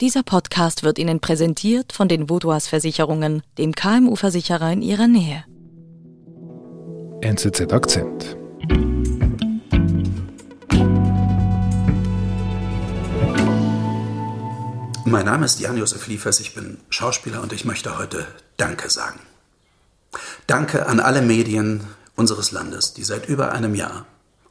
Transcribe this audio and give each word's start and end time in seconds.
Dieser 0.00 0.22
Podcast 0.22 0.82
wird 0.82 0.98
Ihnen 0.98 1.20
präsentiert 1.20 1.92
von 1.92 2.08
den 2.08 2.30
Vodouas 2.30 2.68
Versicherungen, 2.68 3.42
dem 3.58 3.74
KMU-Versicherer 3.74 4.72
in 4.72 4.80
Ihrer 4.80 5.06
Nähe. 5.06 5.44
NZZ 7.20 7.70
Akzent. 7.70 8.34
Mein 15.04 15.26
Name 15.26 15.44
ist 15.44 15.60
Jan-Josef 15.60 16.06
Liefers, 16.06 16.40
ich 16.40 16.54
bin 16.54 16.78
Schauspieler 16.88 17.42
und 17.42 17.52
ich 17.52 17.66
möchte 17.66 17.98
heute 17.98 18.26
Danke 18.56 18.88
sagen. 18.88 19.20
Danke 20.46 20.86
an 20.86 21.00
alle 21.00 21.20
Medien 21.20 21.82
unseres 22.16 22.52
Landes, 22.52 22.94
die 22.94 23.04
seit 23.04 23.28
über 23.28 23.52
einem 23.52 23.74
Jahr 23.74 24.06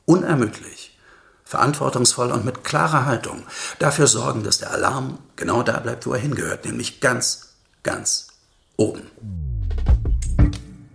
unermüdlich 0.06 0.89
verantwortungsvoll 1.50 2.32
und 2.32 2.46
mit 2.46 2.64
klarer 2.64 3.08
Haltung 3.08 3.42
dafür 3.80 4.06
sorgen, 4.06 4.44
dass 4.44 4.60
der 4.60 4.72
Alarm 4.72 5.18
genau 5.36 5.64
da 5.64 5.80
bleibt, 5.80 6.06
wo 6.06 6.14
er 6.14 6.20
hingehört, 6.20 6.64
nämlich 6.66 7.02
ganz, 7.02 7.56
ganz 7.82 8.28
oben. 8.78 9.02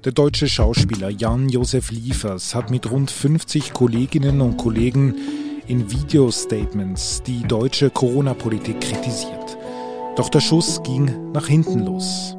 Der 0.05 0.13
deutsche 0.13 0.47
Schauspieler 0.49 1.09
Jan-Josef 1.09 1.91
Liefers 1.91 2.55
hat 2.55 2.71
mit 2.71 2.89
rund 2.89 3.11
50 3.11 3.73
Kolleginnen 3.73 4.41
und 4.41 4.57
Kollegen 4.57 5.17
in 5.67 5.91
Videostatements 5.91 7.25
die 7.25 7.43
deutsche 7.43 7.91
Corona-Politik 7.91 8.81
kritisiert. 8.81 9.59
Doch 10.15 10.29
der 10.29 10.41
Schuss 10.41 10.85
ging 10.85 11.33
nach 11.33 11.49
hinten 11.49 11.81
los. 11.81 12.37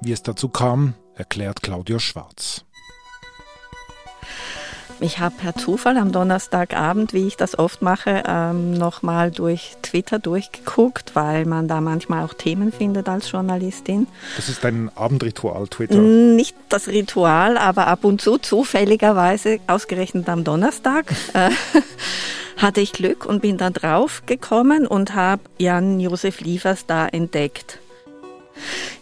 Wie 0.00 0.12
es 0.12 0.22
dazu 0.22 0.48
kam, 0.48 0.94
erklärt 1.14 1.62
Claudia 1.62 1.98
Schwarz. 1.98 2.64
Ich 5.00 5.20
habe 5.20 5.34
per 5.36 5.54
Zufall 5.54 5.96
am 5.96 6.10
Donnerstagabend, 6.10 7.12
wie 7.12 7.28
ich 7.28 7.36
das 7.36 7.56
oft 7.56 7.82
mache, 7.82 8.24
ähm, 8.26 8.72
nochmal 8.72 9.30
durch 9.30 9.76
Twitter 9.80 10.18
durchgeguckt, 10.18 11.14
weil 11.14 11.44
man 11.44 11.68
da 11.68 11.80
manchmal 11.80 12.24
auch 12.24 12.34
Themen 12.34 12.72
findet 12.72 13.08
als 13.08 13.30
Journalistin. 13.30 14.08
Das 14.34 14.48
ist 14.48 14.64
ein 14.64 14.90
Abendritual, 14.96 15.68
Twitter? 15.68 15.98
Nicht 15.98 16.56
das 16.68 16.88
Ritual, 16.88 17.58
aber 17.58 17.86
ab 17.86 18.04
und 18.04 18.20
zu 18.20 18.38
zufälligerweise, 18.38 19.60
ausgerechnet 19.68 20.28
am 20.28 20.42
Donnerstag, 20.42 21.14
äh, 21.32 21.50
hatte 22.56 22.80
ich 22.80 22.92
Glück 22.92 23.24
und 23.24 23.40
bin 23.40 23.56
dann 23.56 23.74
drauf 23.74 24.22
gekommen 24.26 24.84
und 24.84 25.14
habe 25.14 25.42
Jan-Josef 25.58 26.40
Liefers 26.40 26.86
da 26.86 27.06
entdeckt. 27.06 27.78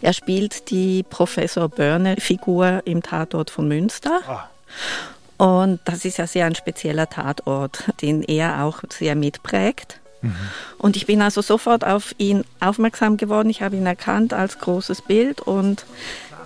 Er 0.03 0.13
spielt 0.13 0.69
die 0.69 1.01
Professor 1.01 1.67
Börne-Figur 1.67 2.83
im 2.85 3.01
Tatort 3.01 3.49
von 3.49 3.67
Münster. 3.67 4.19
Ah. 4.27 4.49
Und 5.37 5.79
das 5.85 6.03
ist 6.03 6.17
ja 6.17 6.27
sehr 6.27 6.45
ein 6.45 6.55
spezieller 6.55 7.09
Tatort, 7.09 7.83
den 8.01 8.23
er 8.23 8.63
auch 8.63 8.81
sehr 8.91 9.15
mitprägt. 9.15 9.99
Mhm. 10.21 10.35
Und 10.79 10.95
ich 10.95 11.05
bin 11.05 11.21
also 11.21 11.41
sofort 11.41 11.85
auf 11.85 12.15
ihn 12.17 12.43
aufmerksam 12.59 13.17
geworden. 13.17 13.49
Ich 13.49 13.61
habe 13.61 13.75
ihn 13.75 13.85
erkannt 13.85 14.33
als 14.33 14.57
großes 14.57 15.03
Bild 15.03 15.41
und 15.41 15.85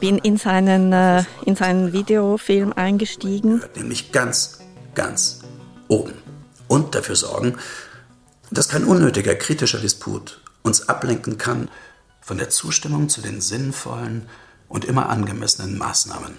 bin 0.01 0.17
in 0.17 0.35
seinen, 0.37 0.91
äh, 0.91 1.23
in 1.45 1.55
seinen 1.55 1.93
Videofilm 1.93 2.73
eingestiegen. 2.73 3.61
Nämlich 3.75 4.11
ganz, 4.11 4.59
ganz 4.93 5.39
oben. 5.87 6.13
Und 6.67 6.95
dafür 6.95 7.15
sorgen, 7.15 7.57
dass 8.49 8.67
kein 8.67 8.83
unnötiger 8.83 9.35
kritischer 9.35 9.79
Disput 9.79 10.41
uns 10.63 10.89
ablenken 10.89 11.37
kann 11.37 11.69
von 12.19 12.37
der 12.37 12.49
Zustimmung 12.49 13.07
zu 13.07 13.21
den 13.21 13.39
sinnvollen 13.39 14.27
und 14.67 14.85
immer 14.85 15.09
angemessenen 15.09 15.77
Maßnahmen 15.77 16.33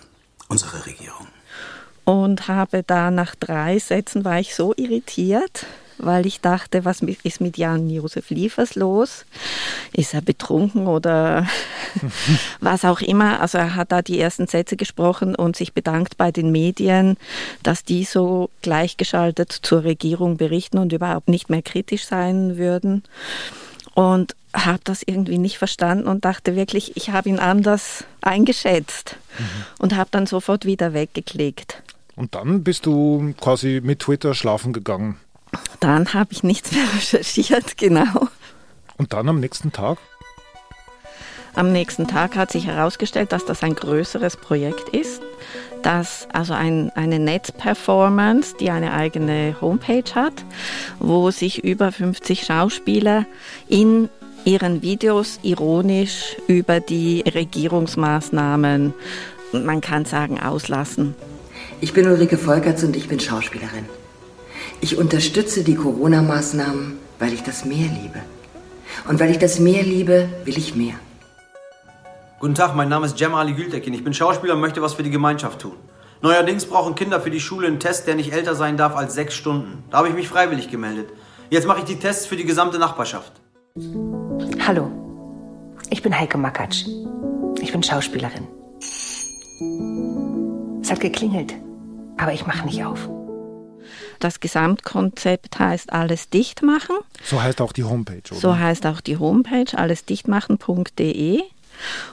unserer 0.48 0.84
Regierung 0.86 1.27
und 2.05 2.48
habe 2.48 2.83
da 2.83 3.11
nach 3.11 3.34
drei 3.34 3.78
Sätzen 3.78 4.25
war 4.25 4.41
ich 4.41 4.55
so 4.55 4.75
irritiert, 4.77 5.67
weil 5.98 6.27
ich 6.27 6.41
dachte, 6.41 6.84
was 6.84 7.00
ist 7.00 7.41
mit 7.41 7.56
Jan 7.56 7.89
Josef 7.89 8.31
Liefers 8.31 8.75
los? 8.75 9.25
Ist 9.92 10.14
er 10.14 10.20
betrunken 10.20 10.89
oder 10.89 11.47
was 12.61 12.84
auch 12.84 13.00
immer? 13.00 13.41
Also 13.41 13.58
er 13.58 13.77
hat 13.77 13.92
da 13.92 14.03
die 14.03 14.19
ersten 14.19 14.48
Sätze 14.48 14.77
gesprochen 14.77 15.36
und 15.36 15.55
sich 15.55 15.73
bedankt 15.73 16.17
bei 16.17 16.33
den 16.33 16.50
Medien, 16.50 17.17
dass 17.62 17.85
die 17.85 18.05
so 18.05 18.51
gleichgeschaltet 18.62 19.52
zur 19.52 19.85
Regierung 19.85 20.36
berichten 20.36 20.79
und 20.79 20.92
überhaupt 20.92 21.29
nicht 21.29 21.51
mehr 21.51 21.62
kritisch 21.62 22.05
sein 22.07 22.57
würden. 22.57 23.05
Und 23.95 24.35
habe 24.55 24.80
das 24.85 25.02
irgendwie 25.05 25.39
nicht 25.39 25.58
verstanden 25.58 26.07
und 26.08 26.24
dachte 26.24 26.57
wirklich, 26.57 26.96
ich 26.96 27.11
habe 27.11 27.29
ihn 27.29 27.39
anders 27.39 28.05
eingeschätzt 28.20 29.17
mhm. 29.39 29.45
und 29.79 29.96
habe 29.96 30.08
dann 30.11 30.27
sofort 30.27 30.64
wieder 30.64 30.92
weggeklickt. 30.92 31.83
Und 32.17 32.34
dann 32.34 32.62
bist 32.62 32.86
du 32.86 33.34
quasi 33.40 33.80
mit 33.83 34.00
Twitter 34.00 34.34
schlafen 34.34 34.73
gegangen. 34.73 35.17
Dann 35.80 36.12
habe 36.14 36.33
ich 36.33 36.42
nichts 36.42 36.73
mehr 36.73 36.84
recherchiert, 36.95 37.77
genau. 37.77 38.28
Und 38.96 39.12
dann 39.12 39.28
am 39.28 39.40
nächsten 39.40 39.73
Tag? 39.73 39.98
Am 41.55 41.70
nächsten 41.70 42.06
Tag 42.06 42.34
hat 42.36 42.50
sich 42.50 42.67
herausgestellt, 42.67 43.33
dass 43.33 43.45
das 43.45 43.62
ein 43.62 43.74
größeres 43.74 44.39
Projekt 44.39 44.89
ist, 44.89 45.20
dass 45.83 46.27
also 46.33 46.55
ein, 46.55 46.90
eine 46.95 47.18
Netzperformance, 47.18 48.56
die 48.58 48.70
eine 48.70 48.94
eigene 48.94 49.56
Homepage 49.61 50.14
hat, 50.14 50.44
wo 50.98 51.30
sich 51.30 51.62
über 51.62 51.92
50 51.92 52.44
Schauspieler 52.44 53.27
in 53.68 54.08
ihren 54.44 54.80
Videos 54.80 55.40
ironisch 55.42 56.36
über 56.46 56.80
die 56.80 57.20
Regierungsmaßnahmen, 57.20 58.94
man 59.52 59.80
kann 59.83 60.06
sagen, 60.06 60.40
auslassen. 60.40 61.14
Ich 61.80 61.92
bin 61.92 62.06
Ulrike 62.06 62.39
Volkerts 62.39 62.84
und 62.84 62.96
ich 62.96 63.08
bin 63.08 63.20
Schauspielerin. 63.20 63.86
Ich 64.80 64.98
unterstütze 64.98 65.64
die 65.64 65.77
Corona-Maßnahmen, 65.77 66.98
weil 67.18 67.33
ich 67.33 67.42
das 67.42 67.64
Meer 67.64 67.89
liebe. 67.89 68.20
Und 69.08 69.20
weil 69.20 69.30
ich 69.30 69.39
das 69.39 69.58
Meer 69.58 69.83
liebe, 69.83 70.28
will 70.45 70.58
ich 70.58 70.74
mehr. 70.74 70.95
Guten 72.40 72.55
Tag, 72.55 72.74
mein 72.74 72.89
Name 72.89 73.06
ist 73.06 73.18
Cem 73.18 73.34
Ali 73.34 73.52
Gültekin. 73.52 73.95
Ich 73.95 74.02
bin 74.02 74.14
Schauspieler 74.14 74.55
und 74.55 74.61
möchte 74.61 74.83
was 74.83 74.95
für 74.95 75.05
die 75.05 75.11
Gemeinschaft 75.11 75.61
tun. 75.61 75.77
Neuerdings 76.23 76.67
brauchen 76.67 76.95
Kinder 76.95 77.20
für 77.20 77.30
die 77.30 77.40
Schule 77.40 77.67
einen 77.67 77.80
Test, 77.80 78.06
der 78.06 78.14
nicht 78.14 78.33
älter 78.33 78.55
sein 78.55 78.77
darf 78.77 78.96
als 78.96 79.14
sechs 79.14 79.34
Stunden. 79.34 79.84
Da 79.90 79.98
habe 79.98 80.08
ich 80.08 80.14
mich 80.14 80.29
freiwillig 80.29 80.70
gemeldet. 80.70 81.08
Jetzt 81.50 81.67
mache 81.67 81.80
ich 81.80 81.84
die 81.84 81.98
Tests 81.98 82.27
für 82.27 82.36
die 82.36 82.44
gesamte 82.44 82.79
Nachbarschaft. 82.79 83.33
Hallo, 84.67 84.90
ich 85.90 86.02
bin 86.02 86.18
Heike 86.18 86.39
Makatsch. 86.39 86.86
Ich 87.61 87.73
bin 87.73 87.83
Schauspielerin. 87.83 88.48
Hat 90.92 91.01
geklingelt 91.01 91.55
aber 92.23 92.33
ich 92.33 92.47
mache 92.47 92.67
nicht 92.67 92.85
auf. 92.85 93.08
Das 94.20 94.39
Gesamtkonzept 94.39 95.58
heißt 95.58 95.92
alles 95.92 96.30
dicht 96.30 96.63
machen. 96.63 96.97
So 97.25 97.42
heißt 97.42 97.61
auch 97.61 97.73
die 97.73 97.83
Homepage, 97.83 98.23
oder? 98.30 98.41
So 98.41 98.57
heißt 98.57 98.86
auch 98.86 99.01
die 99.01 99.17
Homepage 99.17 99.77
allesdichtmachen.de. 99.77 101.42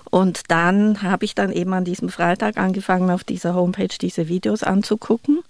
Und 0.09 0.49
dann 0.49 1.03
habe 1.03 1.25
ich 1.25 1.35
dann 1.35 1.51
eben 1.51 1.73
an 1.73 1.85
diesem 1.85 2.09
Freitag 2.09 2.57
angefangen, 2.57 3.11
auf 3.11 3.23
dieser 3.23 3.53
Homepage 3.53 3.95
diese 4.01 4.27
Videos 4.27 4.63
anzugucken. 4.63 5.43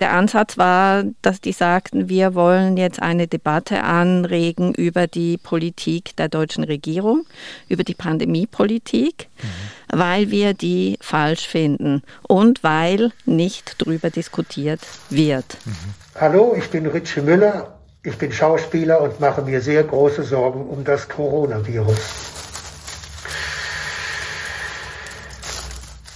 Der 0.00 0.12
Ansatz 0.12 0.58
war, 0.58 1.04
dass 1.22 1.40
die 1.40 1.52
sagten, 1.52 2.08
wir 2.08 2.34
wollen 2.34 2.76
jetzt 2.76 3.02
eine 3.02 3.26
Debatte 3.26 3.82
anregen 3.82 4.74
über 4.74 5.06
die 5.06 5.38
Politik 5.38 6.14
der 6.16 6.28
deutschen 6.28 6.64
Regierung, 6.64 7.26
über 7.68 7.82
die 7.82 7.94
Pandemiepolitik, 7.94 9.28
mhm. 9.42 9.98
weil 9.98 10.30
wir 10.30 10.54
die 10.54 10.98
falsch 11.00 11.48
finden 11.48 12.02
und 12.22 12.62
weil 12.62 13.12
nicht 13.24 13.76
darüber 13.78 14.10
diskutiert 14.10 14.80
wird. 15.10 15.56
Mhm. 15.64 15.72
Hallo, 16.20 16.54
ich 16.56 16.70
bin 16.70 16.86
Richie 16.86 17.20
Müller. 17.20 17.72
Ich 18.06 18.16
bin 18.18 18.30
Schauspieler 18.30 19.00
und 19.00 19.18
mache 19.18 19.42
mir 19.42 19.60
sehr 19.60 19.82
große 19.82 20.22
Sorgen 20.22 20.64
um 20.68 20.84
das 20.84 21.08
Coronavirus. 21.08 22.45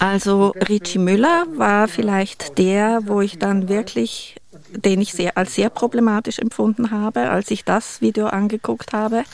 Also 0.01 0.55
Richie 0.67 0.99
Müller 0.99 1.45
war 1.57 1.87
vielleicht 1.87 2.57
der, 2.57 3.01
wo 3.05 3.21
ich 3.21 3.39
dann 3.39 3.69
wirklich, 3.69 4.37
den 4.75 5.03
ich 5.03 5.13
sehr, 5.13 5.37
als 5.37 5.55
sehr 5.55 5.69
problematisch 5.69 6.39
empfunden 6.39 6.91
habe, 6.91 7.29
als 7.29 7.51
ich 7.51 7.67
das 7.67 8.01
Video 8.01 8.27
angeguckt 8.27 8.95
habe. 8.95 9.25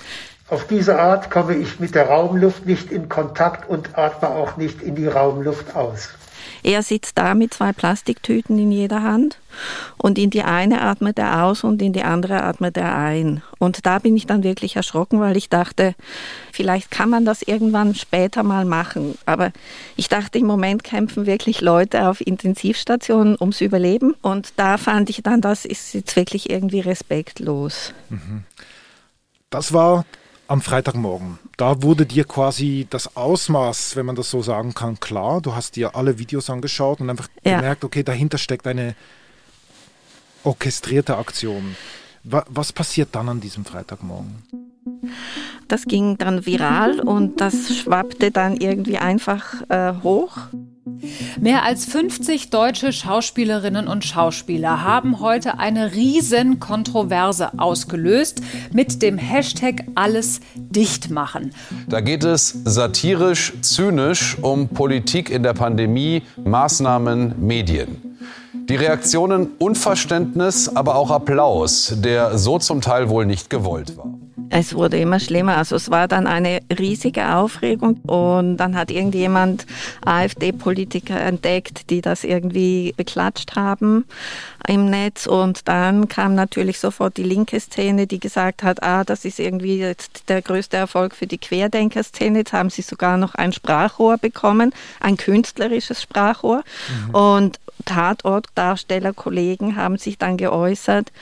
Auf 0.48 0.66
diese 0.66 0.98
Art 0.98 1.30
komme 1.30 1.54
ich 1.54 1.78
mit 1.78 1.94
der 1.94 2.08
Raumluft 2.08 2.66
nicht 2.66 2.90
in 2.90 3.08
Kontakt 3.08 3.70
und 3.70 3.96
atme 3.96 4.28
auch 4.28 4.56
nicht 4.56 4.82
in 4.82 4.96
die 4.96 5.06
Raumluft 5.06 5.76
aus. 5.76 6.08
Er 6.66 6.82
sitzt 6.82 7.16
da 7.16 7.36
mit 7.36 7.54
zwei 7.54 7.72
Plastiktüten 7.72 8.58
in 8.58 8.72
jeder 8.72 9.04
Hand 9.04 9.38
und 9.98 10.18
in 10.18 10.30
die 10.30 10.42
eine 10.42 10.80
atmet 10.80 11.16
er 11.16 11.44
aus 11.44 11.62
und 11.62 11.80
in 11.80 11.92
die 11.92 12.02
andere 12.02 12.42
atmet 12.42 12.76
er 12.76 12.96
ein. 12.96 13.40
Und 13.60 13.86
da 13.86 14.00
bin 14.00 14.16
ich 14.16 14.26
dann 14.26 14.42
wirklich 14.42 14.74
erschrocken, 14.74 15.20
weil 15.20 15.36
ich 15.36 15.48
dachte, 15.48 15.94
vielleicht 16.52 16.90
kann 16.90 17.08
man 17.08 17.24
das 17.24 17.42
irgendwann 17.42 17.94
später 17.94 18.42
mal 18.42 18.64
machen. 18.64 19.16
Aber 19.26 19.52
ich 19.94 20.08
dachte, 20.08 20.40
im 20.40 20.46
Moment 20.46 20.82
kämpfen 20.82 21.24
wirklich 21.24 21.60
Leute 21.60 22.08
auf 22.08 22.20
Intensivstationen 22.20 23.36
ums 23.38 23.60
Überleben. 23.60 24.16
Und 24.20 24.54
da 24.56 24.76
fand 24.76 25.08
ich 25.08 25.22
dann, 25.22 25.40
das 25.40 25.66
ist 25.66 25.94
jetzt 25.94 26.16
wirklich 26.16 26.50
irgendwie 26.50 26.80
respektlos. 26.80 27.94
Mhm. 28.08 28.42
Das 29.50 29.72
war 29.72 30.04
am 30.48 30.60
Freitagmorgen. 30.60 31.38
Da 31.56 31.82
wurde 31.82 32.06
dir 32.06 32.24
quasi 32.24 32.86
das 32.90 33.16
Ausmaß, 33.16 33.96
wenn 33.96 34.06
man 34.06 34.16
das 34.16 34.30
so 34.30 34.42
sagen 34.42 34.74
kann, 34.74 35.00
klar. 35.00 35.40
Du 35.40 35.54
hast 35.54 35.76
dir 35.76 35.96
alle 35.96 36.18
Videos 36.18 36.50
angeschaut 36.50 37.00
und 37.00 37.10
einfach 37.10 37.28
ja. 37.44 37.56
gemerkt, 37.56 37.84
okay, 37.84 38.02
dahinter 38.02 38.38
steckt 38.38 38.66
eine 38.66 38.94
orchestrierte 40.44 41.16
Aktion. 41.16 41.76
Was 42.28 42.72
passiert 42.72 43.10
dann 43.12 43.28
an 43.28 43.40
diesem 43.40 43.64
Freitagmorgen? 43.64 44.42
Das 45.68 45.84
ging 45.84 46.18
dann 46.18 46.44
viral 46.46 47.00
und 47.00 47.40
das 47.40 47.74
schwappte 47.76 48.30
dann 48.30 48.56
irgendwie 48.56 48.98
einfach 48.98 49.62
äh, 49.68 49.94
hoch. 50.02 50.36
Mehr 51.40 51.64
als 51.64 51.84
50 51.84 52.50
deutsche 52.50 52.92
Schauspielerinnen 52.92 53.88
und 53.88 54.04
Schauspieler 54.04 54.82
haben 54.82 55.20
heute 55.20 55.58
eine 55.58 55.94
riesen 55.94 56.60
Kontroverse 56.60 57.58
ausgelöst 57.58 58.40
mit 58.72 59.02
dem 59.02 59.18
Hashtag 59.18 59.84
alles 59.94 60.40
dicht 60.56 61.10
machen. 61.10 61.50
Da 61.88 62.00
geht 62.00 62.24
es 62.24 62.56
satirisch, 62.64 63.52
zynisch 63.60 64.36
um 64.40 64.68
Politik 64.68 65.28
in 65.30 65.42
der 65.42 65.54
Pandemie, 65.54 66.22
Maßnahmen, 66.44 67.34
Medien. 67.44 68.15
Die 68.68 68.74
Reaktionen 68.74 69.50
Unverständnis, 69.58 70.68
aber 70.74 70.96
auch 70.96 71.12
Applaus, 71.12 71.94
der 71.96 72.36
so 72.36 72.58
zum 72.58 72.80
Teil 72.80 73.08
wohl 73.08 73.24
nicht 73.24 73.48
gewollt 73.48 73.96
war. 73.96 74.12
Es 74.50 74.74
wurde 74.74 74.98
immer 74.98 75.20
schlimmer. 75.20 75.56
Also 75.56 75.76
es 75.76 75.90
war 75.90 76.08
dann 76.08 76.26
eine 76.26 76.60
riesige 76.78 77.34
Aufregung 77.34 78.00
und 78.02 78.56
dann 78.56 78.76
hat 78.76 78.90
irgendjemand 78.90 79.66
AfD-Politiker 80.04 81.18
entdeckt, 81.20 81.90
die 81.90 82.00
das 82.00 82.24
irgendwie 82.24 82.94
beklatscht 82.96 83.56
haben 83.56 84.04
im 84.66 84.90
Netz 84.90 85.26
und 85.26 85.68
dann 85.68 86.08
kam 86.08 86.34
natürlich 86.34 86.80
sofort 86.80 87.16
die 87.16 87.22
linke 87.22 87.60
Szene, 87.60 88.06
die 88.06 88.18
gesagt 88.18 88.62
hat, 88.62 88.82
ah, 88.82 89.04
das 89.04 89.24
ist 89.24 89.38
irgendwie 89.38 89.78
jetzt 89.78 90.28
der 90.28 90.42
größte 90.42 90.76
Erfolg 90.76 91.14
für 91.14 91.26
die 91.26 91.38
Querdenker-Szene. 91.38 92.38
Jetzt 92.38 92.52
haben 92.52 92.70
sie 92.70 92.82
sogar 92.82 93.16
noch 93.16 93.34
ein 93.34 93.52
Sprachrohr 93.52 94.18
bekommen, 94.18 94.72
ein 95.00 95.16
künstlerisches 95.16 96.02
Sprachrohr 96.02 96.64
mhm. 97.08 97.14
und 97.14 97.60
Tatortdarstellerkollegen 97.84 99.76
haben 99.76 99.98
sich 99.98 100.18
dann 100.18 100.36
geäußert. 100.36 101.12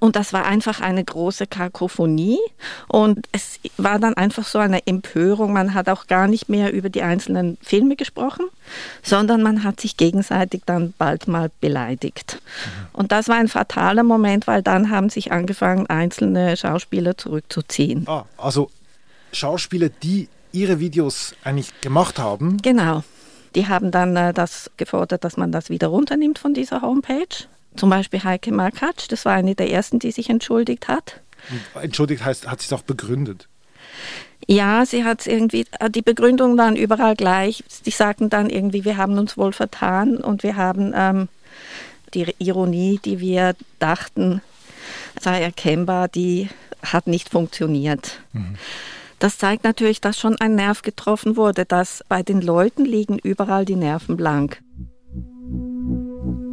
Und 0.00 0.16
das 0.16 0.32
war 0.32 0.46
einfach 0.46 0.80
eine 0.80 1.04
große 1.04 1.46
Kakophonie. 1.46 2.38
Und 2.88 3.26
es 3.32 3.60
war 3.76 3.98
dann 3.98 4.14
einfach 4.14 4.46
so 4.46 4.58
eine 4.58 4.86
Empörung. 4.86 5.52
Man 5.52 5.74
hat 5.74 5.88
auch 5.88 6.06
gar 6.06 6.26
nicht 6.26 6.48
mehr 6.48 6.72
über 6.72 6.88
die 6.88 7.02
einzelnen 7.02 7.58
Filme 7.62 7.96
gesprochen, 7.96 8.46
sondern 9.02 9.42
man 9.42 9.62
hat 9.62 9.80
sich 9.80 9.96
gegenseitig 9.96 10.62
dann 10.66 10.94
bald 10.98 11.28
mal 11.28 11.50
beleidigt. 11.60 12.40
Mhm. 12.40 12.88
Und 12.92 13.12
das 13.12 13.28
war 13.28 13.36
ein 13.36 13.48
fataler 13.48 14.02
Moment, 14.02 14.46
weil 14.46 14.62
dann 14.62 14.90
haben 14.90 15.10
sich 15.10 15.32
angefangen, 15.32 15.86
einzelne 15.86 16.56
Schauspieler 16.56 17.16
zurückzuziehen. 17.16 18.08
Ah, 18.08 18.24
also 18.38 18.70
Schauspieler, 19.32 19.90
die 19.90 20.28
ihre 20.52 20.80
Videos 20.80 21.34
eigentlich 21.44 21.78
gemacht 21.80 22.18
haben. 22.18 22.56
Genau. 22.62 23.04
Die 23.54 23.68
haben 23.68 23.90
dann 23.90 24.16
äh, 24.16 24.32
das 24.32 24.70
gefordert, 24.76 25.24
dass 25.24 25.36
man 25.36 25.52
das 25.52 25.70
wieder 25.70 25.88
runternimmt 25.88 26.38
von 26.38 26.54
dieser 26.54 26.82
Homepage. 26.82 27.26
Zum 27.76 27.90
Beispiel 27.90 28.22
Heike 28.22 28.52
Markatsch, 28.52 29.06
das 29.08 29.24
war 29.24 29.34
eine 29.34 29.54
der 29.54 29.70
ersten, 29.70 29.98
die 29.98 30.10
sich 30.10 30.28
entschuldigt 30.28 30.88
hat. 30.88 31.20
Entschuldigt 31.80 32.24
heißt, 32.24 32.50
hat 32.50 32.60
sie 32.60 32.66
es 32.66 32.72
auch 32.72 32.82
begründet? 32.82 33.48
Ja, 34.46 34.84
sie 34.84 35.04
hat 35.04 35.26
irgendwie, 35.26 35.66
die 35.90 36.02
Begründung 36.02 36.56
dann 36.56 36.76
überall 36.76 37.14
gleich. 37.14 37.62
Die 37.86 37.90
sagten 37.90 38.30
dann 38.30 38.50
irgendwie, 38.50 38.84
wir 38.84 38.96
haben 38.96 39.18
uns 39.18 39.36
wohl 39.36 39.52
vertan 39.52 40.16
und 40.16 40.42
wir 40.42 40.56
haben 40.56 40.92
ähm, 40.94 41.28
die 42.14 42.34
Ironie, 42.38 43.00
die 43.04 43.20
wir 43.20 43.54
dachten, 43.78 44.42
sei 45.20 45.40
erkennbar, 45.40 46.08
die 46.08 46.48
hat 46.82 47.06
nicht 47.06 47.28
funktioniert. 47.28 48.20
Mhm. 48.32 48.56
Das 49.18 49.36
zeigt 49.36 49.64
natürlich, 49.64 50.00
dass 50.00 50.18
schon 50.18 50.40
ein 50.40 50.54
Nerv 50.54 50.80
getroffen 50.80 51.36
wurde, 51.36 51.66
dass 51.66 52.02
bei 52.08 52.22
den 52.22 52.40
Leuten 52.40 52.86
liegen 52.86 53.18
überall 53.18 53.66
die 53.66 53.76
Nerven 53.76 54.16
blank. 54.16 54.62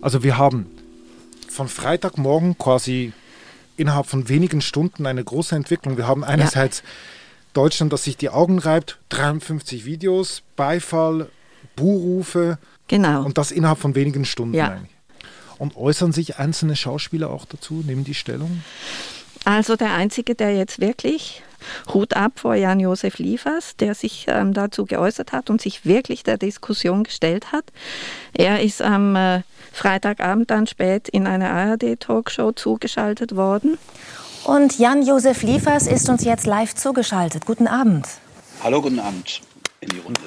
Also 0.00 0.22
wir 0.22 0.38
haben 0.38 0.66
von 1.48 1.68
Freitagmorgen 1.68 2.56
quasi 2.58 3.12
innerhalb 3.76 4.06
von 4.06 4.28
wenigen 4.28 4.60
Stunden 4.60 5.06
eine 5.06 5.22
große 5.22 5.54
Entwicklung. 5.54 5.96
Wir 5.96 6.06
haben 6.06 6.24
einerseits 6.24 6.78
ja. 6.78 6.84
Deutschland, 7.54 7.92
das 7.92 8.04
sich 8.04 8.16
die 8.16 8.30
Augen 8.30 8.58
reibt, 8.58 8.98
53 9.10 9.84
Videos, 9.84 10.42
Beifall, 10.56 11.28
Buhrufe. 11.76 12.58
Genau. 12.88 13.24
Und 13.24 13.38
das 13.38 13.50
innerhalb 13.50 13.78
von 13.78 13.94
wenigen 13.94 14.24
Stunden 14.24 14.54
ja. 14.54 14.68
eigentlich. 14.68 14.90
Und 15.58 15.76
äußern 15.76 16.12
sich 16.12 16.38
einzelne 16.38 16.76
Schauspieler 16.76 17.30
auch 17.30 17.44
dazu, 17.44 17.82
nehmen 17.86 18.04
die 18.04 18.14
Stellung? 18.14 18.62
Also 19.44 19.76
der 19.76 19.94
Einzige, 19.94 20.34
der 20.34 20.56
jetzt 20.56 20.80
wirklich 20.80 21.42
Hut 21.92 22.14
ab 22.14 22.32
vor 22.36 22.54
Jan-Josef 22.54 23.18
Liefers, 23.18 23.76
der 23.76 23.94
sich 23.94 24.26
ähm, 24.28 24.52
dazu 24.54 24.84
geäußert 24.84 25.32
hat 25.32 25.50
und 25.50 25.60
sich 25.60 25.84
wirklich 25.84 26.22
der 26.22 26.38
Diskussion 26.38 27.04
gestellt 27.04 27.50
hat. 27.52 27.64
Er 28.34 28.62
ist 28.62 28.82
am 28.82 29.16
äh, 29.16 29.42
Freitagabend 29.78 30.50
dann 30.50 30.66
spät 30.66 31.08
in 31.08 31.26
eine 31.26 31.50
ARD-Talkshow 31.50 32.52
zugeschaltet 32.52 33.36
worden. 33.36 33.78
Und 34.44 34.78
Jan-Josef 34.78 35.42
Liefers 35.42 35.86
ist 35.86 36.08
uns 36.08 36.24
jetzt 36.24 36.46
live 36.46 36.74
zugeschaltet. 36.74 37.46
Guten 37.46 37.68
Abend. 37.68 38.06
Hallo, 38.62 38.82
guten 38.82 38.98
Abend 38.98 39.40
in 39.80 39.88
die 39.90 39.98
Runde. 39.98 40.20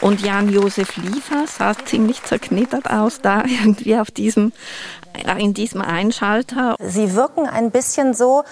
Und 0.00 0.20
Jan-Josef 0.20 0.96
Liefers 0.96 1.56
sah 1.56 1.74
ziemlich 1.84 2.22
zerknittert 2.22 2.88
aus 2.88 3.20
da 3.20 3.44
irgendwie 3.46 3.96
auf 3.96 4.10
diesem, 4.10 4.52
in 5.38 5.52
diesem 5.54 5.82
Einschalter. 5.82 6.76
Sie 6.80 7.14
wirken 7.14 7.46
ein 7.46 7.70
bisschen 7.70 8.14
so, 8.14 8.44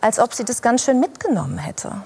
als 0.00 0.18
ob 0.18 0.32
sie 0.32 0.44
das 0.44 0.62
ganz 0.62 0.84
schön 0.84 1.00
mitgenommen 1.00 1.58
hätte. 1.58 2.02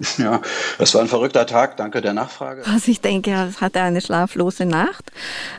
Ja, 0.18 0.40
das 0.78 0.94
war 0.94 1.02
ein 1.02 1.08
verrückter 1.08 1.46
Tag. 1.46 1.76
Danke 1.76 2.00
der 2.00 2.12
Nachfrage. 2.12 2.62
Also 2.66 2.90
ich 2.90 3.00
denke, 3.00 3.30
er 3.30 3.52
hatte 3.60 3.80
eine 3.80 4.00
schlaflose 4.00 4.64
Nacht. 4.64 5.12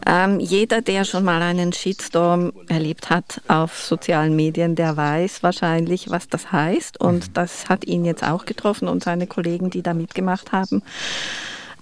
Ähm, 0.05 0.39
jeder, 0.39 0.81
der 0.81 1.05
schon 1.05 1.23
mal 1.23 1.41
einen 1.41 1.73
Shitstorm 1.73 2.53
erlebt 2.67 3.09
hat 3.09 3.41
auf 3.47 3.79
sozialen 3.79 4.35
Medien, 4.35 4.75
der 4.75 4.97
weiß 4.97 5.43
wahrscheinlich, 5.43 6.09
was 6.09 6.27
das 6.27 6.51
heißt. 6.51 6.99
Und 6.99 7.29
mhm. 7.29 7.33
das 7.33 7.69
hat 7.69 7.85
ihn 7.85 8.05
jetzt 8.05 8.23
auch 8.23 8.45
getroffen 8.45 8.87
und 8.87 9.03
seine 9.03 9.27
Kollegen, 9.27 9.69
die 9.69 9.81
da 9.81 9.93
mitgemacht 9.93 10.51
haben. 10.51 10.83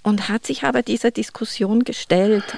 Und 0.03 0.29
hat 0.29 0.45
sich 0.45 0.63
aber 0.63 0.81
dieser 0.81 1.11
Diskussion 1.11 1.83
gestellt. 1.83 2.57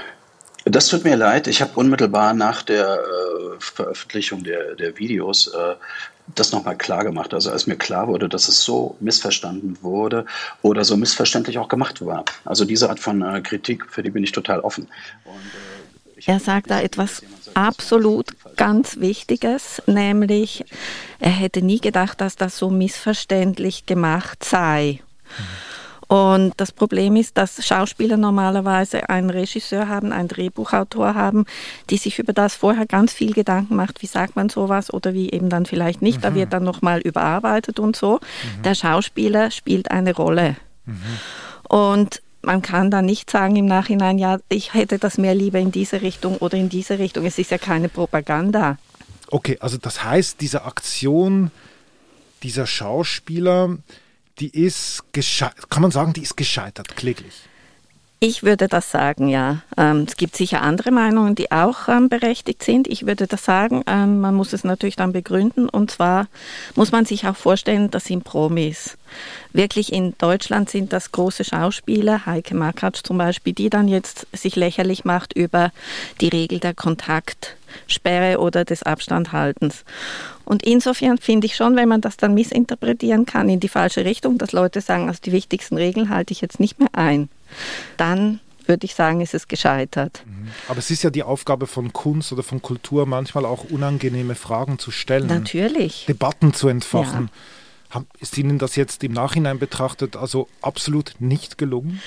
Das 0.66 0.88
tut 0.88 1.04
mir 1.04 1.16
leid. 1.16 1.48
Ich 1.48 1.62
habe 1.62 1.72
unmittelbar 1.76 2.34
nach 2.34 2.62
der 2.62 3.00
äh, 3.00 3.60
Veröffentlichung 3.60 4.44
der, 4.44 4.76
der 4.76 4.98
Videos 4.98 5.48
äh, 5.48 5.76
das 6.36 6.52
nochmal 6.52 6.78
klar 6.78 7.04
gemacht. 7.04 7.34
Also 7.34 7.52
als 7.52 7.68
mir 7.68 7.76
klar 7.76 8.08
wurde, 8.08 8.30
dass 8.30 8.48
es 8.48 8.64
so 8.64 8.96
missverstanden 9.00 9.78
wurde 9.82 10.26
oder 10.62 10.86
so 10.86 10.96
missverständlich 10.98 11.58
auch 11.58 11.68
gemacht 11.68 12.06
war. 12.06 12.26
Also 12.46 12.66
diese 12.66 12.90
Art 12.90 13.00
von 13.00 13.22
äh, 13.22 13.42
Kritik, 13.42 13.86
für 13.90 14.04
die 14.04 14.12
bin 14.12 14.24
ich 14.24 14.32
total 14.32 14.60
offen. 14.60 14.88
Und, 15.26 15.36
äh, 15.36 16.22
er 16.28 16.40
sagt 16.40 16.70
da 16.70 16.80
etwas 16.80 17.24
absolut 17.56 18.28
ganz 18.56 19.00
Wichtiges, 19.00 19.82
nämlich 19.88 20.64
er 21.20 21.32
hätte 21.32 21.64
nie 21.64 21.80
gedacht, 21.80 22.22
dass 22.22 22.36
das 22.36 22.60
so 22.60 22.70
missverständlich 22.70 23.88
gemacht 23.88 24.44
sei. 24.44 25.00
Mhm. 25.38 25.71
Und 26.12 26.52
das 26.58 26.74
Problem 26.74 27.16
ist, 27.16 27.38
dass 27.38 27.66
Schauspieler 27.66 28.18
normalerweise 28.18 29.08
einen 29.08 29.30
Regisseur 29.30 29.88
haben, 29.88 30.12
einen 30.12 30.28
Drehbuchautor 30.28 31.16
haben, 31.16 31.46
die 31.90 31.96
sich 31.96 32.20
über 32.20 32.34
das 32.34 32.54
vorher 32.54 32.86
ganz 32.86 33.14
viel 33.14 33.32
Gedanken 33.32 33.78
macht, 33.78 34.02
wie 34.02 34.08
sagt 34.08 34.36
man 34.36 34.50
sowas 34.50 34.94
oder 34.94 35.14
wie 35.14 35.32
eben 35.32 35.48
dann 35.48 35.66
vielleicht 35.66 36.02
nicht. 36.02 36.18
Mhm. 36.18 36.22
Da 36.22 36.36
wird 36.36 36.52
dann 36.52 36.66
nochmal 36.66 37.00
überarbeitet 37.00 37.80
und 37.80 37.96
so. 37.96 38.16
Mhm. 38.16 38.64
Der 38.64 38.76
Schauspieler 38.76 39.52
spielt 39.52 39.90
eine 39.90 40.14
Rolle. 40.14 40.58
Mhm. 40.86 41.00
Und 41.70 42.22
man 42.42 42.62
kann 42.62 42.92
da 42.92 43.02
nicht 43.02 43.30
sagen 43.30 43.56
im 43.56 43.66
Nachhinein, 43.66 44.18
ja, 44.18 44.40
ich 44.50 44.74
hätte 44.74 45.00
das 45.00 45.18
mehr 45.18 45.34
lieber 45.34 45.60
in 45.60 45.72
diese 45.72 46.02
Richtung 46.02 46.36
oder 46.40 46.58
in 46.58 46.68
diese 46.68 47.00
Richtung. 47.00 47.26
Es 47.26 47.38
ist 47.38 47.52
ja 47.52 47.58
keine 47.58 47.88
Propaganda. 47.88 48.78
Okay, 49.28 49.56
also 49.62 49.78
das 49.78 50.04
heißt, 50.04 50.42
diese 50.42 50.66
Aktion 50.66 51.52
dieser 52.44 52.68
Schauspieler, 52.68 53.78
die 54.42 54.50
ist, 54.50 55.04
kann 55.70 55.82
man 55.82 55.92
sagen, 55.92 56.14
die 56.14 56.24
ist 56.24 56.36
gescheitert, 56.36 56.96
kläglich. 56.96 57.44
Ich 58.24 58.44
würde 58.44 58.68
das 58.68 58.92
sagen, 58.92 59.30
ja. 59.30 59.64
Ähm, 59.78 60.06
es 60.08 60.16
gibt 60.16 60.36
sicher 60.36 60.62
andere 60.62 60.92
Meinungen, 60.92 61.34
die 61.34 61.52
auch 61.52 61.88
ähm, 61.88 62.08
berechtigt 62.08 62.62
sind. 62.62 62.88
Ich 62.88 63.08
würde 63.08 63.26
das 63.26 63.44
sagen, 63.44 63.82
ähm, 63.88 64.20
man 64.20 64.36
muss 64.36 64.54
es 64.54 64.64
natürlich 64.64 64.96
dann 64.96 65.12
begründen. 65.12 65.68
Und 65.68 65.90
zwar 65.90 66.28
muss 66.76 66.92
man 66.92 67.06
sich 67.06 67.26
auch 67.26 67.36
vorstellen, 67.36 67.90
das 67.90 68.06
sind 68.06 68.24
Promis. 68.24 68.96
Wirklich 69.54 69.92
in 69.92 70.14
Deutschland 70.20 70.70
sind 70.70 70.94
das 70.94 71.12
große 71.12 71.44
Schauspieler, 71.44 72.28
Heike 72.28 72.54
Makatsch 72.54 73.02
zum 73.04 73.18
Beispiel, 73.18 73.54
die 73.54 73.72
dann 73.72 73.88
jetzt 73.88 74.28
sich 74.34 74.56
lächerlich 74.56 75.04
macht 75.04 75.34
über 75.34 75.72
die 76.20 76.30
Regel 76.30 76.60
der 76.60 76.76
Kontaktsperre 76.76 78.40
oder 78.40 78.66
des 78.66 78.84
Abstandhaltens. 78.84 79.84
Und 80.46 80.62
insofern 80.62 81.18
finde 81.18 81.48
ich 81.48 81.56
schon, 81.56 81.76
wenn 81.76 81.90
man 81.90 82.02
das 82.02 82.18
dann 82.18 82.36
missinterpretieren 82.36 83.26
kann 83.26 83.50
in 83.50 83.60
die 83.60 83.68
falsche 83.68 84.06
Richtung, 84.06 84.38
dass 84.38 84.52
Leute 84.52 84.80
sagen, 84.80 85.08
also 85.08 85.22
die 85.26 85.32
wichtigsten 85.32 85.78
Regeln 85.78 86.10
halte 86.10 86.34
ich 86.34 86.42
jetzt 86.42 86.60
nicht 86.60 86.78
mehr 86.78 86.90
ein 86.94 87.28
dann 87.98 88.40
würde 88.66 88.86
ich 88.86 88.96
sagen, 88.96 89.22
ist 89.22 89.34
es 89.34 89.48
gescheitert. 89.48 90.24
Mhm. 90.26 90.50
Aber 90.68 90.80
es 90.80 90.92
ist 90.92 91.04
ja 91.04 91.10
die 91.10 91.24
Aufgabe 91.24 91.68
von 91.68 91.94
Kunst 91.94 92.32
oder 92.32 92.44
von 92.44 92.62
Kultur, 92.62 93.06
manchmal 93.06 93.46
auch 93.46 93.66
unangenehme 93.66 94.36
Fragen 94.36 94.80
zu 94.80 94.92
stellen. 94.92 95.28
Natürlich. 95.28 96.06
Debatten 96.08 96.54
zu 96.54 96.68
entfachen. 96.68 97.30
Ja. 97.94 98.04
Ist 98.20 98.38
Ihnen 98.38 98.58
das 98.58 98.78
jetzt 98.78 99.04
im 99.04 99.12
Nachhinein 99.12 99.60
betrachtet 99.60 100.16
also 100.16 100.48
absolut 100.62 101.16
nicht 101.20 101.58
gelungen? 101.58 102.02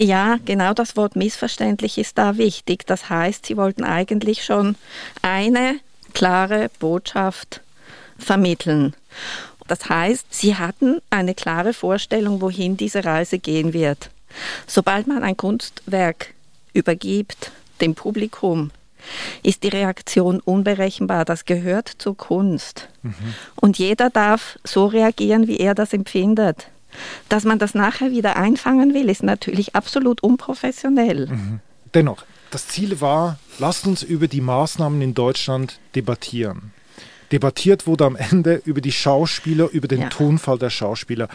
Ja, 0.00 0.38
genau 0.44 0.74
das 0.74 0.96
Wort 0.96 1.16
missverständlich 1.16 1.98
ist 1.98 2.18
da 2.18 2.36
wichtig. 2.36 2.86
Das 2.86 3.08
heißt, 3.08 3.46
Sie 3.46 3.56
wollten 3.56 3.84
eigentlich 3.84 4.44
schon 4.44 4.76
eine 5.22 5.80
klare 6.12 6.70
Botschaft 6.78 7.60
vermitteln. 8.18 8.94
Das 9.72 9.88
heißt, 9.88 10.26
sie 10.28 10.56
hatten 10.56 11.00
eine 11.08 11.34
klare 11.34 11.72
Vorstellung, 11.72 12.42
wohin 12.42 12.76
diese 12.76 13.06
Reise 13.06 13.38
gehen 13.38 13.72
wird. 13.72 14.10
Sobald 14.66 15.06
man 15.06 15.22
ein 15.22 15.34
Kunstwerk 15.34 16.34
übergibt 16.74 17.52
dem 17.80 17.94
Publikum, 17.94 18.70
ist 19.42 19.62
die 19.62 19.68
Reaktion 19.68 20.40
unberechenbar. 20.40 21.24
Das 21.24 21.46
gehört 21.46 21.90
zur 21.96 22.18
Kunst. 22.18 22.90
Mhm. 23.00 23.14
Und 23.56 23.78
jeder 23.78 24.10
darf 24.10 24.58
so 24.62 24.84
reagieren, 24.84 25.46
wie 25.46 25.56
er 25.56 25.74
das 25.74 25.94
empfindet. 25.94 26.66
Dass 27.30 27.44
man 27.44 27.58
das 27.58 27.74
nachher 27.74 28.10
wieder 28.10 28.36
einfangen 28.36 28.92
will, 28.92 29.08
ist 29.08 29.22
natürlich 29.22 29.74
absolut 29.74 30.22
unprofessionell. 30.22 31.28
Mhm. 31.28 31.60
Dennoch, 31.94 32.26
das 32.50 32.68
Ziel 32.68 33.00
war, 33.00 33.38
lasst 33.58 33.86
uns 33.86 34.02
über 34.02 34.28
die 34.28 34.42
Maßnahmen 34.42 35.00
in 35.00 35.14
Deutschland 35.14 35.78
debattieren. 35.94 36.74
Debattiert 37.32 37.86
wurde 37.86 38.04
am 38.04 38.16
Ende 38.16 38.60
über 38.64 38.80
die 38.80 38.92
Schauspieler, 38.92 39.68
über 39.70 39.88
den 39.88 40.02
ja. 40.02 40.08
Tonfall 40.10 40.58
der 40.58 40.70
Schauspieler. 40.70 41.28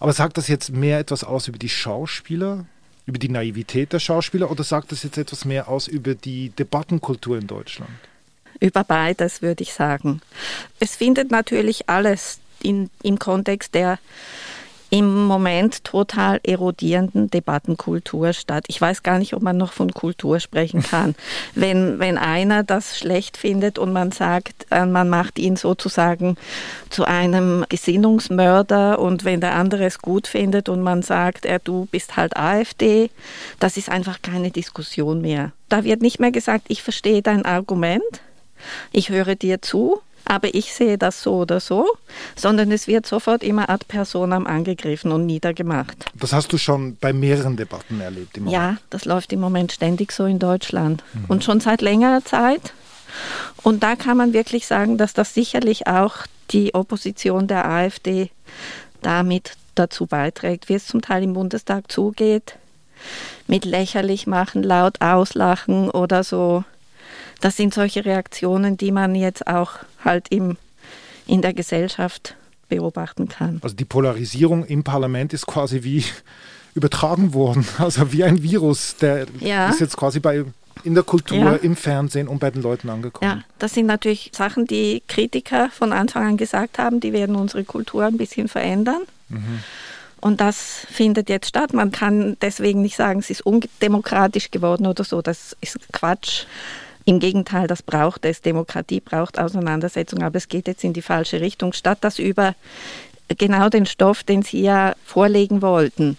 Aber 0.00 0.12
sagt 0.12 0.36
das 0.36 0.48
jetzt 0.48 0.70
mehr 0.70 0.98
etwas 0.98 1.24
aus 1.24 1.48
über 1.48 1.58
die 1.58 1.68
Schauspieler, 1.68 2.66
über 3.06 3.18
die 3.18 3.28
Naivität 3.28 3.92
der 3.92 4.00
Schauspieler 4.00 4.50
oder 4.50 4.64
sagt 4.64 4.92
das 4.92 5.04
jetzt 5.04 5.16
etwas 5.16 5.44
mehr 5.44 5.68
aus 5.68 5.86
über 5.86 6.14
die 6.14 6.50
Debattenkultur 6.50 7.38
in 7.38 7.46
Deutschland? 7.46 7.90
Über 8.60 8.84
beides 8.84 9.42
würde 9.42 9.62
ich 9.62 9.72
sagen. 9.72 10.20
Es 10.80 10.96
findet 10.96 11.30
natürlich 11.30 11.88
alles 11.88 12.40
in, 12.62 12.90
im 13.02 13.18
Kontext 13.18 13.74
der 13.74 13.98
im 14.90 15.26
Moment 15.26 15.84
total 15.84 16.40
erodierenden 16.42 17.28
Debattenkultur 17.30 18.32
statt. 18.32 18.64
Ich 18.68 18.80
weiß 18.80 19.02
gar 19.02 19.18
nicht, 19.18 19.34
ob 19.34 19.42
man 19.42 19.56
noch 19.56 19.72
von 19.72 19.92
Kultur 19.92 20.38
sprechen 20.40 20.82
kann. 20.82 21.14
wenn, 21.54 21.98
wenn 21.98 22.18
einer 22.18 22.62
das 22.62 22.98
schlecht 22.98 23.36
findet 23.36 23.78
und 23.78 23.92
man 23.92 24.12
sagt, 24.12 24.66
äh, 24.70 24.86
man 24.86 25.08
macht 25.08 25.38
ihn 25.38 25.56
sozusagen 25.56 26.36
zu 26.90 27.04
einem 27.04 27.64
Gesinnungsmörder 27.68 28.98
und 28.98 29.24
wenn 29.24 29.40
der 29.40 29.54
andere 29.54 29.84
es 29.84 29.98
gut 29.98 30.26
findet 30.26 30.68
und 30.68 30.82
man 30.82 31.02
sagt, 31.02 31.44
er, 31.44 31.58
du 31.58 31.86
bist 31.86 32.16
halt 32.16 32.36
AfD, 32.36 33.10
das 33.58 33.76
ist 33.76 33.88
einfach 33.88 34.22
keine 34.22 34.50
Diskussion 34.50 35.20
mehr. 35.20 35.52
Da 35.68 35.84
wird 35.84 36.00
nicht 36.00 36.20
mehr 36.20 36.30
gesagt, 36.30 36.66
ich 36.68 36.82
verstehe 36.82 37.22
dein 37.22 37.44
Argument, 37.44 38.02
ich 38.92 39.08
höre 39.08 39.34
dir 39.34 39.62
zu, 39.62 40.00
aber 40.26 40.54
ich 40.54 40.74
sehe 40.74 40.98
das 40.98 41.22
so 41.22 41.36
oder 41.36 41.60
so, 41.60 41.86
sondern 42.34 42.72
es 42.72 42.86
wird 42.86 43.06
sofort 43.06 43.42
immer 43.42 43.70
ad 43.70 43.84
personam 43.88 44.46
angegriffen 44.46 45.12
und 45.12 45.24
niedergemacht. 45.26 46.06
Das 46.14 46.32
hast 46.32 46.52
du 46.52 46.58
schon 46.58 46.96
bei 47.00 47.12
mehreren 47.12 47.56
Debatten 47.56 48.00
erlebt 48.00 48.36
im 48.36 48.44
Moment? 48.44 48.62
Ja, 48.62 48.76
das 48.90 49.04
läuft 49.04 49.32
im 49.32 49.40
Moment 49.40 49.72
ständig 49.72 50.12
so 50.12 50.26
in 50.26 50.38
Deutschland 50.38 51.02
mhm. 51.14 51.24
und 51.28 51.44
schon 51.44 51.60
seit 51.60 51.80
längerer 51.80 52.24
Zeit. 52.24 52.72
Und 53.62 53.82
da 53.82 53.96
kann 53.96 54.16
man 54.16 54.32
wirklich 54.32 54.66
sagen, 54.66 54.98
dass 54.98 55.14
das 55.14 55.32
sicherlich 55.32 55.86
auch 55.86 56.26
die 56.50 56.74
Opposition 56.74 57.46
der 57.46 57.68
AfD 57.68 58.30
damit 59.02 59.52
dazu 59.74 60.06
beiträgt, 60.06 60.68
wie 60.68 60.74
es 60.74 60.86
zum 60.86 61.02
Teil 61.02 61.22
im 61.22 61.34
Bundestag 61.34 61.90
zugeht, 61.90 62.56
mit 63.46 63.64
lächerlich 63.64 64.26
machen, 64.26 64.62
laut 64.62 65.00
auslachen 65.00 65.90
oder 65.90 66.24
so 66.24 66.64
das 67.40 67.56
sind 67.56 67.74
solche 67.74 68.04
Reaktionen, 68.04 68.76
die 68.76 68.92
man 68.92 69.14
jetzt 69.14 69.46
auch 69.46 69.72
halt 70.04 70.28
im, 70.30 70.56
in 71.26 71.42
der 71.42 71.54
Gesellschaft 71.54 72.36
beobachten 72.68 73.28
kann. 73.28 73.60
Also 73.62 73.76
die 73.76 73.84
Polarisierung 73.84 74.64
im 74.64 74.84
Parlament 74.84 75.32
ist 75.32 75.46
quasi 75.46 75.82
wie 75.82 76.04
übertragen 76.74 77.34
worden, 77.34 77.66
also 77.78 78.12
wie 78.12 78.24
ein 78.24 78.42
Virus, 78.42 78.96
der 78.96 79.26
ja. 79.40 79.68
ist 79.70 79.80
jetzt 79.80 79.96
quasi 79.96 80.20
bei 80.20 80.44
in 80.84 80.94
der 80.94 81.04
Kultur, 81.04 81.38
ja. 81.38 81.52
im 81.54 81.74
Fernsehen 81.74 82.28
und 82.28 82.38
bei 82.38 82.50
den 82.50 82.62
Leuten 82.62 82.90
angekommen. 82.90 83.38
Ja, 83.38 83.44
das 83.58 83.74
sind 83.74 83.86
natürlich 83.86 84.30
Sachen, 84.34 84.66
die 84.66 85.02
Kritiker 85.08 85.70
von 85.70 85.92
Anfang 85.92 86.26
an 86.26 86.36
gesagt 86.36 86.78
haben, 86.78 87.00
die 87.00 87.12
werden 87.12 87.34
unsere 87.34 87.64
Kultur 87.64 88.04
ein 88.04 88.18
bisschen 88.18 88.46
verändern. 88.46 89.02
Mhm. 89.28 89.60
Und 90.20 90.40
das 90.40 90.86
findet 90.90 91.28
jetzt 91.28 91.48
statt. 91.48 91.72
Man 91.72 91.92
kann 91.92 92.36
deswegen 92.40 92.82
nicht 92.82 92.96
sagen, 92.96 93.20
es 93.20 93.30
ist 93.30 93.44
undemokratisch 93.44 94.50
geworden 94.50 94.86
oder 94.86 95.02
so. 95.02 95.22
Das 95.22 95.56
ist 95.60 95.78
Quatsch. 95.92 96.44
Im 97.06 97.20
Gegenteil, 97.20 97.68
das 97.68 97.82
braucht 97.82 98.24
es. 98.24 98.42
Demokratie 98.42 99.00
braucht 99.00 99.38
Auseinandersetzung, 99.38 100.22
aber 100.22 100.36
es 100.36 100.48
geht 100.48 100.66
jetzt 100.66 100.82
in 100.82 100.92
die 100.92 101.02
falsche 101.02 101.40
Richtung. 101.40 101.72
Statt 101.72 101.98
das 102.00 102.18
über 102.18 102.54
genau 103.28 103.68
den 103.68 103.86
Stoff, 103.86 104.24
den 104.24 104.42
Sie 104.42 104.60
ja 104.60 104.94
vorlegen 105.04 105.62
wollten, 105.62 106.16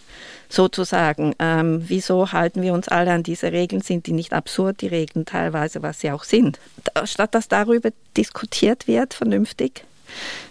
sozusagen, 0.50 1.36
ähm, 1.39 1.84
wieso 1.88 2.32
halten 2.32 2.62
wir 2.62 2.74
uns 2.74 2.88
alle 2.88 3.12
an 3.12 3.24
diese 3.24 3.51
Regeln? 3.51 3.82
Sind 3.82 4.08
die 4.08 4.13
nicht 4.13 4.32
absurd, 4.32 4.79
die 4.79 4.88
Regeln 4.88 5.25
teilweise, 5.25 5.82
was 5.82 6.00
sie 6.00 6.12
auch 6.12 6.24
sind? 6.24 6.58
Statt 7.03 7.36
dass 7.36 7.50
darüber 7.50 7.89
diskutiert 8.15 8.88
wird, 8.88 9.13
vernünftig, 9.13 9.84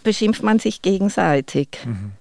beschimpft 0.04 0.42
man 0.42 0.58
sich 0.58 0.82
gegenseitig. 0.82 1.68
Mhm. 1.84 2.12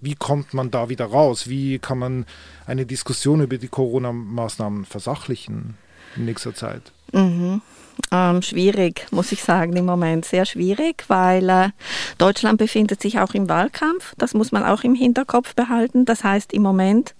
Wie 0.00 0.14
kommt 0.14 0.54
man 0.54 0.70
da 0.70 0.88
wieder 0.88 1.04
raus? 1.04 1.46
Wie 1.46 1.78
kann 1.78 1.98
man 1.98 2.26
eine 2.66 2.86
Diskussion 2.86 3.42
über 3.42 3.58
die 3.58 3.68
Corona-Maßnahmen 3.68 4.84
versachlichen 4.84 5.76
in 6.16 6.24
nächster 6.24 6.54
Zeit? 6.54 6.90
Mhm. 7.12 7.62
Ähm, 8.10 8.42
schwierig, 8.42 9.06
muss 9.10 9.32
ich 9.32 9.42
sagen, 9.42 9.76
im 9.76 9.84
Moment 9.84 10.24
sehr 10.24 10.44
schwierig, 10.44 11.04
weil 11.08 11.48
äh, 11.48 11.68
Deutschland 12.18 12.58
befindet 12.58 13.00
sich 13.00 13.20
auch 13.20 13.34
im 13.34 13.48
Wahlkampf. 13.48 14.14
Das 14.18 14.34
muss 14.34 14.52
man 14.52 14.64
auch 14.64 14.82
im 14.82 14.94
Hinterkopf 14.94 15.54
behalten. 15.54 16.04
Das 16.04 16.24
heißt, 16.24 16.52
im 16.52 16.62
Moment 16.62 17.14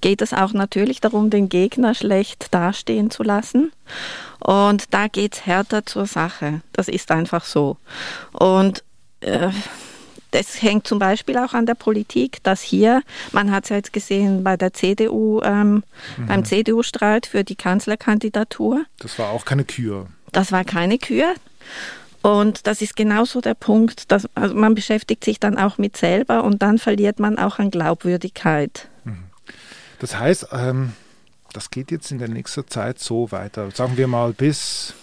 geht 0.00 0.22
es 0.22 0.32
auch 0.32 0.52
natürlich 0.52 1.00
darum, 1.00 1.30
den 1.30 1.48
Gegner 1.48 1.94
schlecht 1.94 2.52
dastehen 2.52 3.10
zu 3.10 3.22
lassen. 3.22 3.72
Und 4.40 4.92
da 4.92 5.08
geht 5.08 5.34
es 5.34 5.46
härter 5.46 5.86
zur 5.86 6.06
Sache. 6.06 6.62
Das 6.72 6.88
ist 6.88 7.10
einfach 7.10 7.44
so. 7.44 7.76
Und 8.32 8.84
äh, 9.20 9.50
das 10.30 10.62
hängt 10.62 10.86
zum 10.86 10.98
Beispiel 10.98 11.38
auch 11.38 11.54
an 11.54 11.66
der 11.66 11.74
Politik, 11.74 12.42
dass 12.42 12.60
hier, 12.60 13.02
man 13.32 13.50
hat 13.50 13.64
es 13.64 13.70
ja 13.70 13.76
jetzt 13.76 13.92
gesehen 13.92 14.44
bei 14.44 14.56
der 14.56 14.72
CDU, 14.72 15.40
ähm, 15.42 15.82
mhm. 16.16 16.26
beim 16.26 16.44
CDU-Streit 16.44 17.26
für 17.26 17.44
die 17.44 17.56
Kanzlerkandidatur. 17.56 18.84
Das 18.98 19.18
war 19.18 19.30
auch 19.30 19.44
keine 19.44 19.64
Kür. 19.64 20.06
Das 20.32 20.52
war 20.52 20.64
keine 20.64 20.98
Kür. 20.98 21.34
Und 22.20 22.66
das 22.66 22.82
ist 22.82 22.96
genauso 22.96 23.40
der 23.40 23.54
Punkt, 23.54 24.10
dass 24.10 24.28
also 24.34 24.54
man 24.54 24.74
beschäftigt 24.74 25.24
sich 25.24 25.40
dann 25.40 25.56
auch 25.56 25.78
mit 25.78 25.96
selber 25.96 26.44
und 26.44 26.62
dann 26.62 26.78
verliert 26.78 27.20
man 27.20 27.38
auch 27.38 27.58
an 27.58 27.70
Glaubwürdigkeit. 27.70 28.88
Mhm. 29.04 29.24
Das 30.00 30.18
heißt, 30.18 30.48
ähm, 30.52 30.92
das 31.52 31.70
geht 31.70 31.90
jetzt 31.90 32.10
in 32.10 32.18
der 32.18 32.28
nächsten 32.28 32.66
Zeit 32.68 32.98
so 32.98 33.30
weiter. 33.30 33.70
Sagen 33.70 33.96
wir 33.96 34.08
mal 34.08 34.32
bis 34.32 34.94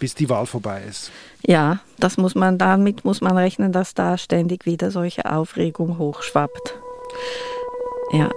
bis 0.00 0.16
die 0.16 0.28
Wahl 0.28 0.46
vorbei 0.46 0.82
ist. 0.88 1.12
Ja, 1.46 1.78
das 1.98 2.16
muss 2.16 2.34
man 2.34 2.58
damit 2.58 3.04
muss 3.04 3.20
man 3.20 3.36
rechnen, 3.36 3.70
dass 3.70 3.94
da 3.94 4.18
ständig 4.18 4.66
wieder 4.66 4.90
solche 4.90 5.30
Aufregung 5.30 5.98
hochschwappt. 5.98 6.74
Ja. 8.12 8.30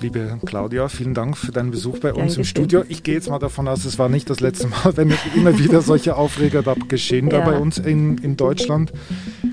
Liebe 0.00 0.38
Claudia, 0.44 0.88
vielen 0.88 1.14
Dank 1.14 1.36
für 1.36 1.52
deinen 1.52 1.70
Besuch 1.70 1.98
bei 1.98 2.12
uns 2.12 2.36
im 2.36 2.44
Studio. 2.44 2.84
Ich 2.88 3.02
gehe 3.02 3.14
jetzt 3.14 3.28
mal 3.28 3.38
davon 3.38 3.66
aus, 3.66 3.84
es 3.84 3.98
war 3.98 4.08
nicht 4.08 4.30
das 4.30 4.40
letzte 4.40 4.68
Mal, 4.68 4.92
wenn 4.96 5.12
immer 5.34 5.58
wieder 5.58 5.80
solche 5.80 6.16
Aufreger 6.16 6.62
da 6.62 6.74
geschehen 6.74 7.28
ja. 7.28 7.40
da 7.40 7.44
bei 7.44 7.58
uns 7.58 7.78
in, 7.78 8.18
in 8.18 8.36
Deutschland. 8.36 8.92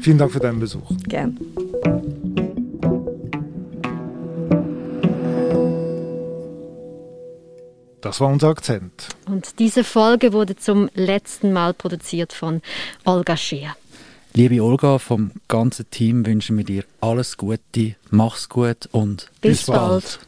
Vielen 0.02 0.18
Dank 0.18 0.32
für 0.32 0.40
deinen 0.40 0.60
Besuch. 0.60 0.92
Gern. 1.08 1.40
Das 8.14 8.20
war 8.20 8.28
unser 8.28 8.50
Akzent. 8.50 9.08
Und 9.26 9.58
diese 9.58 9.84
Folge 9.84 10.34
wurde 10.34 10.56
zum 10.56 10.88
letzten 10.94 11.52
Mal 11.52 11.74
produziert 11.74 12.32
von 12.32 12.62
Olga 13.06 13.36
Scheer. 13.36 13.76
Liebe 14.36 14.64
Olga, 14.64 15.00
vom 15.00 15.32
ganzen 15.48 15.90
Team 15.90 16.24
wünschen 16.24 16.56
wir 16.56 16.64
dir 16.64 16.84
alles 17.02 17.38
Gute, 17.38 17.96
mach's 18.12 18.50
gut 18.50 18.88
und 18.92 19.32
bis, 19.42 19.58
bis 19.58 19.66
bald. 19.66 19.80
bald. 19.80 20.20